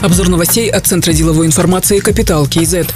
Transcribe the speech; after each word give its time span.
Обзор 0.00 0.28
новостей 0.28 0.70
от 0.70 0.86
Центра 0.86 1.12
деловой 1.12 1.46
информации 1.46 1.98
«Капитал 1.98 2.46
КИЗ». 2.46 2.86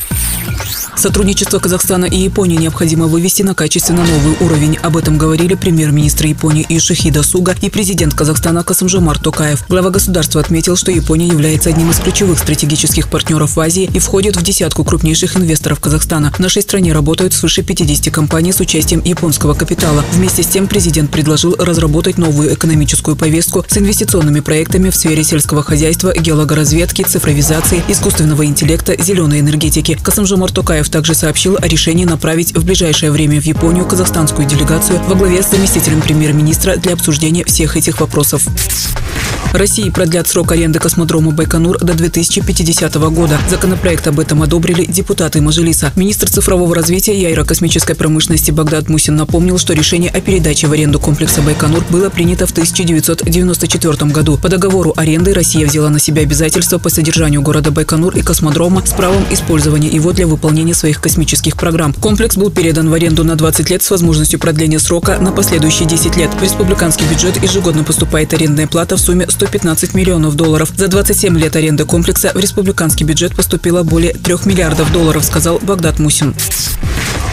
Сотрудничество 0.95 1.59
Казахстана 1.59 2.05
и 2.05 2.17
Японии 2.17 2.57
необходимо 2.57 3.07
вывести 3.07 3.43
на 3.43 3.55
качественно 3.55 4.05
новый 4.05 4.37
уровень. 4.41 4.77
Об 4.77 4.97
этом 4.97 5.17
говорили 5.17 5.55
премьер-министр 5.55 6.27
Японии 6.27 6.67
Ишихида 6.69 7.23
Суга 7.23 7.57
и 7.61 7.71
президент 7.71 8.15
Казахстана 8.15 8.63
Касымжомар 8.63 9.19
Токаев. 9.19 9.65
Глава 9.69 9.91
государства 9.91 10.41
отметил, 10.41 10.77
что 10.77 10.93
Япония 10.93 11.27
является 11.27 11.71
одним 11.71 11.91
из 11.91 11.99
ключевых 11.99 12.39
стратегических 12.39 13.09
партнеров 13.09 13.57
в 13.57 13.61
Азии 13.61 13.91
и 13.93 13.99
входит 13.99 14.37
в 14.37 14.43
десятку 14.43 14.85
крупнейших 14.85 15.37
инвесторов 15.37 15.81
Казахстана. 15.81 16.31
В 16.31 16.39
нашей 16.39 16.63
стране 16.63 16.93
работают 16.93 17.33
свыше 17.33 17.63
50 17.63 18.15
компаний 18.15 18.53
с 18.53 18.61
участием 18.61 19.03
японского 19.03 19.55
капитала. 19.55 20.05
Вместе 20.13 20.43
с 20.43 20.47
тем 20.47 20.69
президент 20.69 21.11
предложил 21.11 21.57
разработать 21.59 22.19
новую 22.19 22.55
экономическую 22.55 23.17
повестку 23.17 23.65
с 23.67 23.79
инвестиционными 23.79 24.41
проектами 24.41 24.91
в 24.91 24.95
сфере 24.95 25.25
сельского 25.25 25.63
хозяйства, 25.63 26.13
геологоразведки, 26.13 26.92
цифровизации, 27.01 27.83
искусственного 27.89 28.45
интеллекта, 28.45 29.03
зеленой 29.03 29.41
энергетики. 29.41 29.99
Касымжомар 30.03 30.53
Токаев 30.53 30.91
также 30.91 31.15
сообщил 31.15 31.57
о 31.57 31.67
решении 31.67 32.05
направить 32.05 32.55
в 32.55 32.65
ближайшее 32.65 33.11
время 33.11 33.41
в 33.41 33.45
Японию 33.45 33.87
казахстанскую 33.87 34.47
делегацию 34.47 35.01
во 35.09 35.15
главе 35.15 35.43
с 35.43 35.51
заместителем 35.51 36.03
премьер-министра 36.03 36.77
для 36.77 36.93
обсуждения 36.93 37.45
всех 37.45 37.77
этих 37.77 38.01
вопросов. 38.01 38.47
России 39.53 39.91
продлят 39.91 40.29
срок 40.29 40.53
аренды 40.53 40.79
космодрома 40.79 41.31
Байконур 41.31 41.79
до 41.79 41.95
2050 41.95 42.95
года. 42.95 43.39
Законопроект 43.51 44.07
об 44.07 44.19
этом 44.19 44.43
одобрили 44.43 44.85
депутаты 44.85 45.41
Мажилиса. 45.41 45.93
Министр 45.95 46.31
цифрового 46.31 46.75
развития 46.75 47.15
и 47.15 47.25
аэрокосмической 47.27 47.95
промышленности 47.95 48.51
Багдад 48.51 48.89
Мусин 48.89 49.17
напомнил, 49.17 49.59
что 49.59 49.75
решение 49.75 50.11
о 50.11 50.21
передаче 50.21 50.69
в 50.69 50.73
аренду 50.73 50.99
комплекса 50.99 51.43
Байконур 51.43 51.85
было 51.91 52.09
принято 52.09 52.47
в 52.47 52.53
1994 52.53 54.11
году. 54.11 54.39
По 54.39 54.49
договору 54.49 54.95
аренды 54.97 55.35
Россия 55.35 55.67
взяла 55.67 55.91
на 55.91 55.99
себя 55.99 56.23
обязательства 56.23 56.79
по 56.79 56.89
содержанию 56.89 57.43
города 57.43 57.71
Байконур 57.71 58.17
и 58.17 58.23
космодрома 58.23 58.83
с 58.87 58.93
правом 58.93 59.25
использования 59.31 59.89
его 59.89 60.13
для 60.13 60.27
выполнения 60.27 60.75
своих 60.75 61.01
космических 61.01 61.57
программ. 61.57 61.93
Комплекс 61.95 62.37
был 62.37 62.51
передан 62.51 62.89
в 62.89 62.95
аренду 62.95 63.23
на 63.25 63.37
20 63.37 63.69
лет 63.71 63.83
с 63.83 63.91
возможностью 63.91 64.41
продления 64.41 64.79
срока 64.79 65.19
на 65.19 65.31
последующие 65.31 65.89
10 65.89 66.17
лет. 66.17 66.33
В 66.33 66.43
республиканский 66.43 67.07
бюджет 67.07 67.43
ежегодно 67.43 67.85
поступает 67.85 68.33
арендная 68.33 68.67
плата 68.67 68.97
в 68.97 69.01
сумме 69.01 69.27
115 69.43 69.95
миллионов 69.95 70.37
долларов. 70.37 70.73
За 70.77 70.87
27 70.87 71.37
лет 71.37 71.57
аренды 71.57 71.85
комплекса 71.85 72.31
в 72.33 72.39
республиканский 72.39 73.05
бюджет 73.05 73.35
поступило 73.35 73.83
более 73.83 74.13
3 74.13 74.37
миллиардов 74.45 74.93
долларов, 74.93 75.25
сказал 75.25 75.59
Багдад 75.59 75.99
Мусин. 75.99 76.33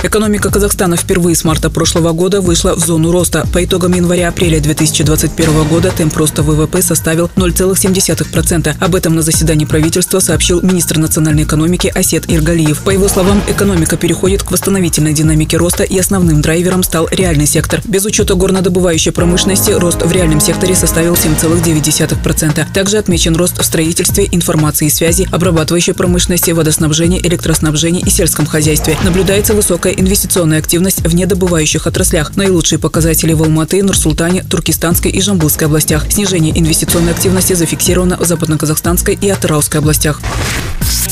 Экономика 0.02 0.50
Казахстана 0.50 0.96
впервые 0.96 1.36
с 1.36 1.44
марта 1.44 1.70
прошлого 1.70 2.14
года 2.14 2.40
вышла 2.40 2.74
в 2.74 2.80
зону 2.80 3.12
роста. 3.12 3.46
По 3.54 3.66
итогам 3.66 3.94
января-апреля 3.94 4.62
2021 4.62 5.68
года 5.68 5.92
темп 5.92 6.16
роста 6.16 6.42
ВВП 6.42 6.82
составил 6.82 7.30
0,7%. 7.36 8.76
Об 8.80 8.96
этом 8.96 9.16
на 9.16 9.22
заседании 9.22 9.66
правительства 9.66 10.20
сообщил 10.20 10.62
министр 10.62 11.00
национальной 11.00 11.44
экономики 11.44 11.92
Асет 11.94 12.32
Иргалиев. 12.32 12.82
По 12.84 12.92
его 12.92 13.10
словам, 13.10 13.42
экономика 13.50 13.98
переходит 13.98 14.42
к 14.44 14.52
восстановительной 14.52 15.12
динамике 15.12 15.58
роста 15.58 15.84
и 15.84 16.00
основным 16.00 16.42
драйвером 16.42 16.84
стал 16.84 17.10
реальный 17.12 17.46
сектор. 17.46 17.82
Без 17.84 18.06
учета 18.06 18.36
горнодобывающей 18.36 19.12
промышленности 19.12 19.72
рост 19.72 20.02
в 20.02 20.12
реальном 20.14 20.40
секторе 20.40 20.76
составил 20.76 21.16
7,9%. 21.16 22.74
Также 22.74 22.98
отмечен 22.98 23.36
рост 23.36 23.60
в 23.60 23.66
строительстве, 23.66 24.30
информации 24.32 24.88
и 24.88 24.90
связи, 24.90 25.28
обрабатывающей 25.30 25.94
промышленности, 25.94 26.52
водоснабжении, 26.52 27.20
электроснабжении 27.22 28.02
и 28.02 28.10
сельском 28.10 28.46
хозяйстве. 28.46 28.98
Наблюдается 29.04 29.54
высокая 29.54 29.89
высокая 29.90 29.94
инвестиционная 29.94 30.60
активность 30.60 31.02
в 31.02 31.16
недобывающих 31.16 31.88
отраслях. 31.88 32.36
Наилучшие 32.36 32.80
показатели 32.80 33.34
в 33.34 33.42
Алматы, 33.42 33.84
Нур-Султане, 33.84 34.44
Туркестанской 34.44 35.12
и 35.12 35.22
Жамбылской 35.22 35.68
областях. 35.68 36.06
Снижение 36.12 36.58
инвестиционной 36.58 37.14
активности 37.14 37.54
зафиксировано 37.54 38.18
в 38.18 38.26
Западно-Казахстанской 38.26 39.18
и 39.20 39.30
Атырауской 39.30 39.80
областях. 39.80 40.22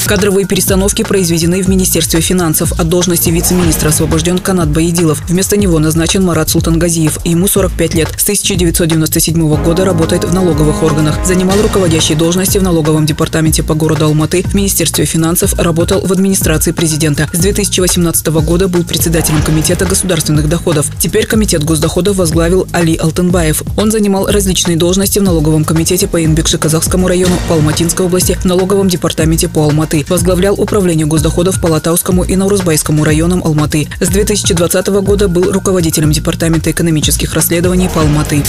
Кадровые 0.08 0.48
перестановки 0.48 1.04
произведены 1.04 1.62
в 1.62 1.68
Министерстве 1.68 2.22
финансов. 2.22 2.72
От 2.80 2.88
должности 2.88 3.30
вице-министра 3.30 3.90
освобожден 3.90 4.38
Канат 4.38 4.70
Баедилов. 4.70 5.22
Вместо 5.28 5.58
него 5.58 5.80
назначен 5.80 6.24
Марат 6.24 6.50
Султангазиев. 6.50 7.20
Ему 7.26 7.50
45 7.50 7.94
лет. 7.94 8.08
С 8.18 8.24
1997 8.24 9.62
года 9.62 9.84
работает 9.84 10.24
в 10.24 10.34
налоговых 10.34 10.82
органах. 10.82 11.20
Занимал 11.26 11.62
руководящие 11.62 12.18
должности 12.18 12.58
в 12.58 12.64
налоговом 12.64 13.06
департаменте 13.06 13.64
по 13.64 13.74
городу 13.74 14.06
Алматы. 14.06 14.44
В 14.44 14.54
Министерстве 14.54 15.04
финансов 15.04 15.54
работал 15.60 16.00
в 16.00 16.10
администрации 16.14 16.72
президента. 16.72 17.30
С 17.34 17.40
2018 17.40 18.28
года 18.28 18.70
был 18.70 18.86
председателем 18.86 19.42
Комитета 19.42 19.84
государственных 19.84 20.48
доходов. 20.48 20.90
Теперь 21.00 21.26
Комитет 21.26 21.66
госдоходов 21.66 22.16
возглавил 22.16 22.66
Али 22.72 22.96
Алтынбаев. 22.96 23.62
Он 23.76 23.92
занимал 23.92 24.28
различные 24.28 24.78
должности 24.78 25.20
в 25.20 25.24
налоговом 25.24 25.66
комитете 25.66 26.08
по 26.08 26.24
Инбекши-Казахскому 26.24 27.10
району, 27.10 27.36
по 27.50 27.56
Алматинской 27.56 28.06
области, 28.06 28.38
в 28.42 28.46
налоговом 28.46 28.88
департаменте 28.88 29.50
по 29.50 29.64
Алматы. 29.64 29.97
Алматы. 29.98 30.06
Возглавлял 30.10 30.56
управление 30.60 31.06
госдоходов 31.06 31.60
по 31.62 31.68
Латаускому 31.68 32.24
и 32.24 32.36
Наурузбайскому 32.36 33.04
районам 33.04 33.42
Алматы. 33.44 33.88
С 34.00 34.10
2020 34.10 34.88
года 34.88 35.28
был 35.28 35.52
руководителем 35.52 36.12
Департамента 36.12 36.72
экономических 36.72 37.34
расследований 37.34 37.90
по 37.90 38.02
Алматы. 38.02 38.44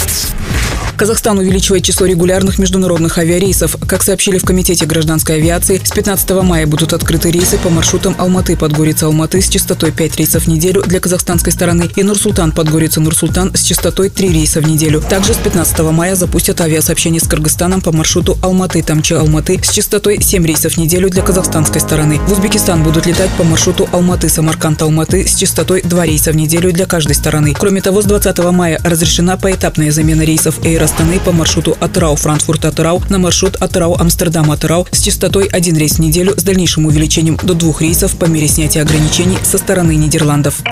Казахстан 0.98 1.38
увеличивает 1.38 1.84
число 1.84 2.06
регулярных 2.06 2.58
международных 2.58 3.18
авиарейсов. 3.18 3.76
Как 3.86 4.02
сообщили 4.02 4.38
в 4.38 4.44
Комитете 4.44 4.84
гражданской 4.84 5.36
авиации, 5.36 5.80
с 5.82 5.92
15 5.92 6.30
мая 6.42 6.66
будут 6.66 6.92
открыты 6.92 7.30
рейсы 7.30 7.56
по 7.56 7.70
маршрутам 7.70 8.16
Алматы-Подгорица-Алматы 8.18 9.40
с 9.40 9.48
частотой 9.48 9.92
5 9.92 10.16
рейсов 10.16 10.42
в 10.42 10.48
неделю 10.48 10.82
для 10.82 10.98
казахстанской 10.98 11.52
стороны 11.52 11.88
и 11.94 12.02
Нур-Султан-Подгорица-Нур-Султан 12.02 13.54
с 13.54 13.62
частотой 13.62 14.10
3 14.10 14.28
рейса 14.30 14.60
в 14.60 14.66
неделю. 14.66 15.00
Также 15.00 15.34
с 15.34 15.36
15 15.36 15.78
мая 15.92 16.16
запустят 16.16 16.60
авиасообщение 16.60 17.20
с 17.20 17.28
Кыргызстаном 17.28 17.80
по 17.80 17.92
маршруту 17.92 18.36
Алматы-Тамчи-Алматы 18.42 19.64
с 19.64 19.70
частотой 19.70 20.20
7 20.20 20.44
рейсов 20.44 20.72
в 20.72 20.78
неделю 20.78 21.10
для 21.10 21.22
казахстанской 21.22 21.80
стороны. 21.80 22.18
В 22.26 22.32
Узбекистан 22.32 22.82
будут 22.82 23.06
летать 23.06 23.30
по 23.38 23.44
маршруту 23.44 23.88
Алматы-Самарканд-Алматы 23.92 25.28
с 25.28 25.36
частотой 25.36 25.80
2 25.82 26.06
рейса 26.06 26.32
в 26.32 26.36
неделю 26.36 26.72
для 26.72 26.86
каждой 26.86 27.14
стороны. 27.14 27.54
Кроме 27.56 27.82
того, 27.82 28.02
с 28.02 28.04
20 28.04 28.36
мая 28.50 28.80
разрешена 28.82 29.36
поэтапная 29.36 29.92
замена 29.92 30.22
рейсов 30.22 30.58
Air 30.64 30.87
Астаны 30.88 31.20
по 31.20 31.32
маршруту 31.32 31.76
Атырау-Франкфурт-Атырау 31.82 33.02
на 33.10 33.18
маршрут 33.18 33.56
Атырау-Амстердам-Атырау 33.60 34.88
с 34.90 35.02
частотой 35.02 35.44
один 35.44 35.76
рейс 35.76 35.96
в 35.96 35.98
неделю 35.98 36.32
с 36.34 36.42
дальнейшим 36.42 36.86
увеличением 36.86 37.36
до 37.42 37.52
двух 37.52 37.82
рейсов 37.82 38.16
по 38.16 38.24
мере 38.24 38.48
снятия 38.48 38.80
ограничений 38.80 39.36
со 39.42 39.58
стороны 39.58 39.96
Нидерландов. 39.96 40.62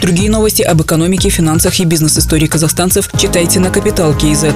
Другие 0.00 0.30
новости 0.30 0.62
об 0.62 0.80
экономике, 0.80 1.28
финансах 1.28 1.80
и 1.80 1.84
бизнес-истории 1.84 2.46
казахстанцев 2.46 3.10
читайте 3.18 3.58
на 3.58 3.70
Капитал 3.70 4.16
Киезет. 4.16 4.54